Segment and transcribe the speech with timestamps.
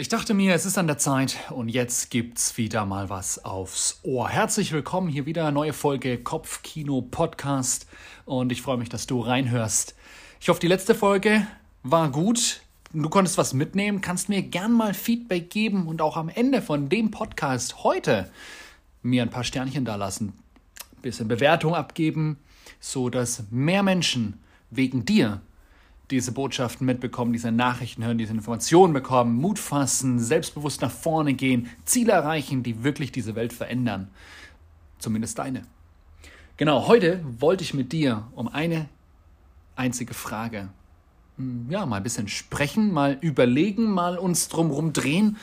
[0.00, 3.98] Ich dachte mir, es ist an der Zeit und jetzt gibt's wieder mal was aufs
[4.04, 4.28] Ohr.
[4.28, 7.88] Herzlich willkommen, hier wieder neue Folge Kopfkino Podcast
[8.24, 9.96] und ich freue mich, dass du reinhörst.
[10.40, 11.48] Ich hoffe, die letzte Folge
[11.82, 12.60] war gut.
[12.92, 16.88] Du konntest was mitnehmen, kannst mir gern mal Feedback geben und auch am Ende von
[16.88, 18.30] dem Podcast heute
[19.02, 20.32] mir ein paar Sternchen da lassen,
[21.02, 22.38] bisschen Bewertung abgeben,
[22.78, 24.38] so dass mehr Menschen
[24.70, 25.40] wegen dir
[26.10, 31.68] diese Botschaften mitbekommen, diese Nachrichten hören, diese Informationen bekommen, Mut fassen, selbstbewusst nach vorne gehen,
[31.84, 34.08] Ziele erreichen, die wirklich diese Welt verändern.
[34.98, 35.62] Zumindest deine.
[36.56, 38.88] Genau, heute wollte ich mit dir um eine
[39.76, 40.70] einzige Frage
[41.38, 45.36] hm, ja, mal ein bisschen sprechen, mal überlegen, mal uns drumherum drehen.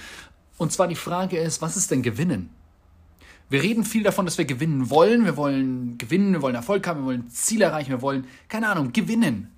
[0.58, 2.50] Und zwar die Frage ist, was ist denn Gewinnen?
[3.50, 5.26] Wir reden viel davon, dass wir gewinnen wollen.
[5.26, 8.92] Wir wollen gewinnen, wir wollen Erfolg haben, wir wollen Ziele erreichen, wir wollen, keine Ahnung,
[8.92, 9.52] gewinnen.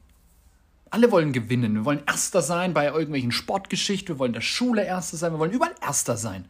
[0.90, 1.76] Alle wollen gewinnen.
[1.76, 4.16] Wir wollen Erster sein bei irgendwelchen Sportgeschichten.
[4.16, 5.34] Wir wollen in der Schule Erster sein.
[5.34, 6.46] Wir wollen überall Erster sein.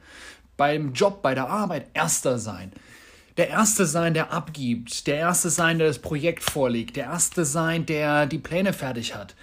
[0.58, 2.71] Beim Job, bei der Arbeit Erster sein.
[3.38, 5.07] Der Erste sein, der abgibt.
[5.07, 6.96] Der Erste sein, der das Projekt vorlegt.
[6.96, 9.35] Der Erste sein, der die Pläne fertig hat.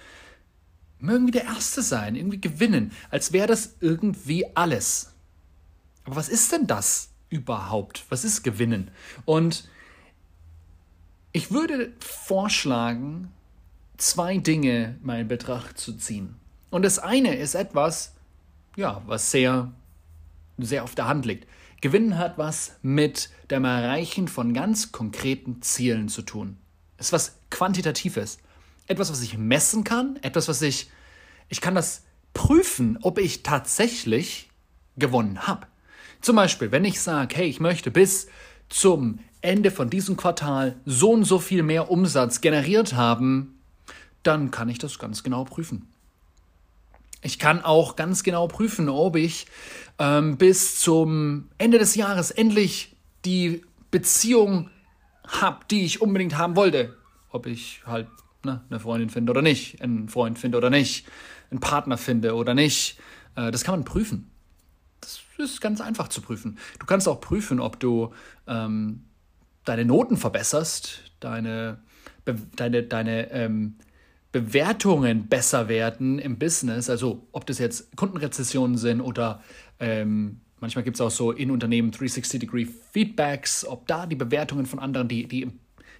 [1.01, 2.15] Irgendwie der Erste sein.
[2.15, 2.91] Irgendwie gewinnen.
[3.09, 5.13] Als wäre das irgendwie alles.
[6.03, 8.05] Aber was ist denn das überhaupt?
[8.09, 8.91] Was ist Gewinnen?
[9.25, 9.67] Und
[11.31, 13.31] ich würde vorschlagen,
[13.97, 16.35] zwei Dinge mal in Betracht zu ziehen.
[16.69, 18.13] Und das eine ist etwas,
[18.75, 19.71] ja, was sehr,
[20.57, 21.47] sehr auf der Hand liegt.
[21.81, 26.57] Gewinnen hat was mit dem Erreichen von ganz konkreten Zielen zu tun.
[26.97, 28.39] Es ist was Quantitatives.
[28.87, 30.89] Etwas, was ich messen kann, etwas, was ich,
[31.49, 34.49] ich kann das prüfen, ob ich tatsächlich
[34.97, 35.67] gewonnen habe.
[36.21, 38.27] Zum Beispiel, wenn ich sage, hey, ich möchte bis
[38.69, 43.54] zum Ende von diesem Quartal so und so viel mehr Umsatz generiert haben,
[44.25, 45.87] dann kann ich das ganz genau prüfen.
[47.21, 49.47] Ich kann auch ganz genau prüfen, ob ich
[49.97, 54.69] ähm, bis zum Ende des Jahres endlich die Beziehung
[55.27, 56.95] habe, die ich unbedingt haben wollte.
[57.31, 58.07] Ob ich halt
[58.43, 61.07] ne, eine Freundin finde oder nicht, einen Freund finde oder nicht,
[61.49, 62.99] einen Partner finde oder nicht.
[63.35, 64.29] Äh, das kann man prüfen.
[65.01, 66.57] Das ist ganz einfach zu prüfen.
[66.79, 68.13] Du kannst auch prüfen, ob du
[68.47, 69.03] ähm,
[69.65, 71.79] deine Noten verbesserst, deine,
[72.55, 73.77] deine, deine ähm,
[74.35, 79.41] Bewertungen besser werden im Business, also ob das jetzt Kundenrezessionen sind oder
[79.79, 85.07] ähm, manchmal gibt es auch so in Unternehmen 360-Degree-Feedbacks, ob da die Bewertungen von anderen,
[85.07, 85.47] die, die,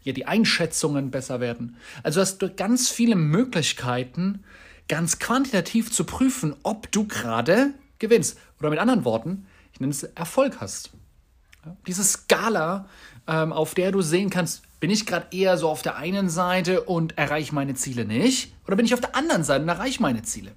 [0.04, 1.78] ja, die Einschätzungen besser werden.
[2.04, 4.44] Also hast du ganz viele Möglichkeiten,
[4.90, 8.38] ganz quantitativ zu prüfen, ob du gerade gewinnst.
[8.60, 10.92] Oder mit anderen Worten, ich nenne es Erfolg hast.
[11.88, 12.90] Diese Skala,
[13.28, 16.84] ähm, auf der du sehen kannst, bin ich gerade eher so auf der einen Seite
[16.84, 18.54] und erreiche meine Ziele nicht?
[18.68, 20.52] Oder bin ich auf der anderen Seite und erreiche meine Ziele?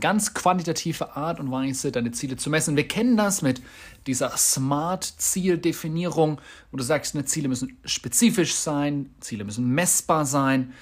[0.00, 2.78] Ganz quantitative Art und Weise, deine Ziele zu messen.
[2.78, 3.60] Wir kennen das mit
[4.06, 10.72] dieser Smart-Zieldefinierung, wo du sagst, ne, Ziele müssen spezifisch sein, Ziele müssen messbar sein,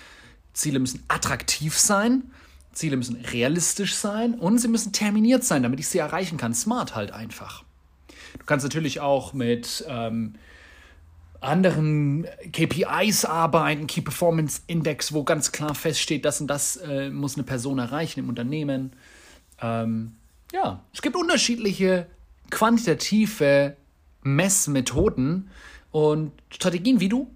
[0.53, 2.31] Ziele müssen attraktiv sein,
[2.71, 6.55] Ziele müssen realistisch sein und sie müssen terminiert sein, damit ich sie erreichen kann.
[6.55, 7.65] Smart halt einfach.
[8.39, 10.35] Du kannst natürlich auch mit ähm,
[11.43, 17.35] anderen KPIs arbeiten, Key Performance Index, wo ganz klar feststeht, das und das äh, muss
[17.35, 18.93] eine Person erreichen im Unternehmen.
[19.61, 20.15] Ähm,
[20.53, 22.07] ja, es gibt unterschiedliche
[22.51, 23.77] quantitative
[24.23, 25.51] Messmethoden
[25.91, 27.31] und Strategien, wie du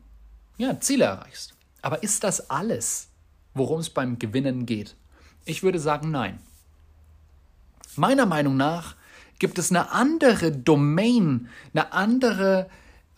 [0.59, 1.55] ja, Ziele erreichst.
[1.83, 3.09] Aber ist das alles,
[3.55, 4.95] worum es beim Gewinnen geht?
[5.45, 6.39] Ich würde sagen, nein.
[7.97, 8.95] Meiner Meinung nach
[9.39, 12.69] gibt es eine andere Domain, eine andere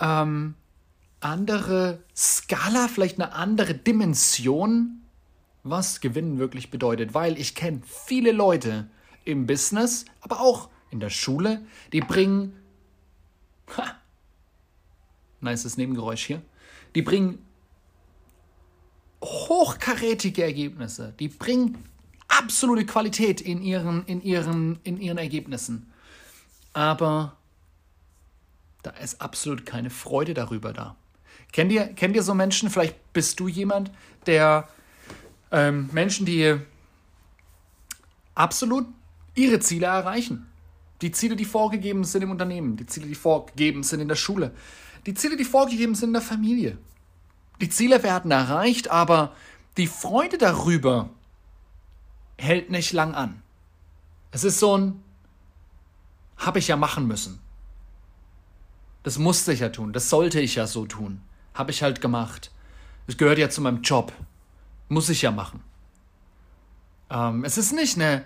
[0.00, 0.54] ähm,
[1.20, 5.02] andere Skala, vielleicht eine andere Dimension,
[5.62, 7.14] was Gewinnen wirklich bedeutet.
[7.14, 8.88] Weil ich kenne viele Leute
[9.24, 12.56] im Business, aber auch in der Schule, die bringen.
[13.76, 13.96] Ha,
[15.40, 16.42] nices Nebengeräusch hier.
[16.94, 17.44] Die bringen
[19.22, 21.14] hochkarätige Ergebnisse.
[21.18, 21.84] Die bringen
[22.28, 25.92] absolute Qualität in ihren, in ihren, in ihren Ergebnissen.
[26.72, 27.36] Aber
[28.82, 30.96] da ist absolut keine Freude darüber da.
[31.52, 32.70] Kennt ihr, kennt ihr so Menschen?
[32.70, 33.90] Vielleicht bist du jemand,
[34.26, 34.68] der
[35.50, 36.56] ähm, Menschen, die
[38.34, 38.86] absolut
[39.34, 40.46] ihre Ziele erreichen.
[41.00, 44.52] Die Ziele, die vorgegeben sind im Unternehmen, die Ziele, die vorgegeben sind in der Schule,
[45.06, 46.78] die Ziele, die vorgegeben sind in der Familie.
[47.60, 49.32] Die Ziele werden erreicht, aber
[49.76, 51.08] die Freude darüber
[52.36, 53.42] hält nicht lang an.
[54.30, 55.02] Es ist so ein,
[56.36, 57.40] habe ich ja machen müssen.
[59.02, 61.20] Das musste ich ja tun, das sollte ich ja so tun.
[61.58, 62.52] Habe ich halt gemacht.
[63.08, 64.12] Es gehört ja zu meinem Job.
[64.88, 65.60] Muss ich ja machen.
[67.10, 68.24] Ähm, es ist nicht eine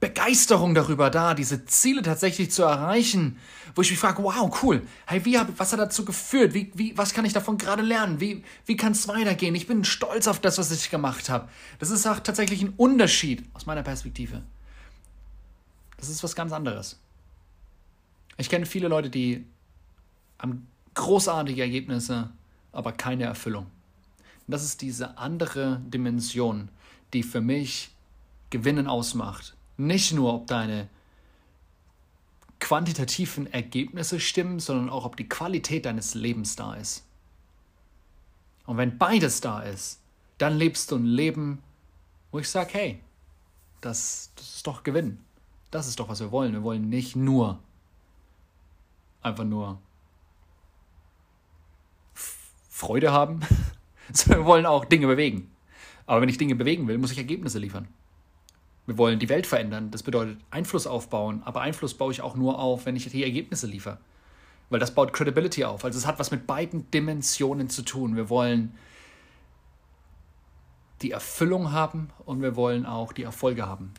[0.00, 3.38] Begeisterung darüber da, diese Ziele tatsächlich zu erreichen,
[3.76, 6.52] wo ich mich frage, wow, cool, hey, wie hab, was hat dazu geführt?
[6.52, 8.18] Wie, wie, was kann ich davon gerade lernen?
[8.18, 9.54] Wie, wie kann es weitergehen?
[9.54, 11.48] Ich bin stolz auf das, was ich gemacht habe.
[11.78, 14.42] Das ist auch tatsächlich ein Unterschied aus meiner Perspektive.
[15.96, 16.98] Das ist was ganz anderes.
[18.36, 19.46] Ich kenne viele Leute, die
[20.40, 22.30] haben großartige Ergebnisse,
[22.72, 23.66] aber keine Erfüllung.
[24.46, 26.70] Das ist diese andere Dimension,
[27.12, 27.90] die für mich
[28.50, 30.88] Gewinnen ausmacht nicht nur, ob deine
[32.58, 37.04] quantitativen Ergebnisse stimmen, sondern auch, ob die Qualität deines Lebens da ist.
[38.66, 40.00] Und wenn beides da ist,
[40.36, 41.62] dann lebst du ein Leben,
[42.32, 43.00] wo ich sage, hey,
[43.80, 45.20] das, das ist doch Gewinn.
[45.70, 46.52] Das ist doch, was wir wollen.
[46.52, 47.60] Wir wollen nicht nur
[49.22, 49.80] einfach nur
[52.78, 53.40] Freude haben,
[54.12, 55.50] sondern wir wollen auch Dinge bewegen.
[56.06, 57.88] Aber wenn ich Dinge bewegen will, muss ich Ergebnisse liefern.
[58.86, 59.90] Wir wollen die Welt verändern.
[59.90, 61.42] Das bedeutet Einfluss aufbauen.
[61.44, 63.98] Aber Einfluss baue ich auch nur auf, wenn ich die Ergebnisse liefere.
[64.70, 65.84] Weil das baut Credibility auf.
[65.84, 68.14] Also es hat was mit beiden Dimensionen zu tun.
[68.14, 68.74] Wir wollen
[71.02, 73.92] die Erfüllung haben und wir wollen auch die Erfolge haben.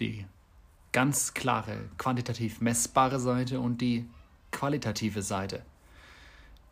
[0.00, 0.26] Die
[0.92, 4.06] ganz klare, quantitativ messbare Seite und die
[4.52, 5.62] qualitative Seite,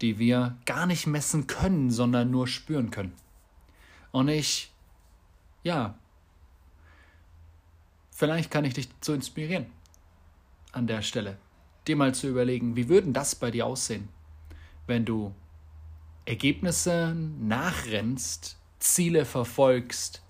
[0.00, 3.12] die wir gar nicht messen können, sondern nur spüren können.
[4.12, 4.72] Und ich,
[5.62, 5.94] ja,
[8.16, 9.66] Vielleicht kann ich dich so inspirieren
[10.72, 11.37] an der Stelle,
[11.87, 14.08] dir mal zu überlegen, wie würden das bei dir aussehen,
[14.87, 15.34] wenn du
[16.25, 20.22] Ergebnisse nachrennst, Ziele verfolgst,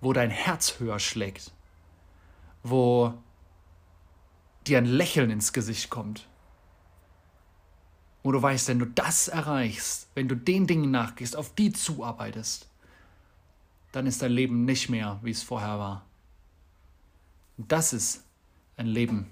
[0.00, 1.50] wo dein Herz höher schlägt,
[2.62, 3.12] wo
[4.68, 6.28] dir ein Lächeln ins Gesicht kommt,
[8.24, 12.66] wo du weißt, wenn du das erreichst, wenn du den Dingen nachgehst, auf die zuarbeitest,
[13.92, 16.04] dann ist dein Leben nicht mehr, wie es vorher war.
[17.58, 18.24] Das ist
[18.76, 19.30] ein Leben,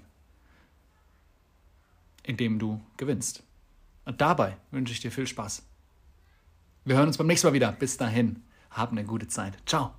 [2.21, 3.43] in dem du gewinnst.
[4.05, 5.63] Und dabei wünsche ich dir viel Spaß.
[6.85, 7.71] Wir hören uns beim nächsten Mal wieder.
[7.71, 9.57] Bis dahin, hab eine gute Zeit.
[9.65, 9.93] Ciao.